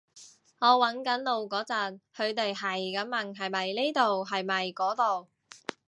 [0.59, 5.27] 我搵緊路嗰陣，佢哋喺咁問係咪呢度係咪嗰度